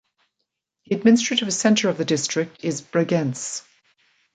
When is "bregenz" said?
2.81-3.61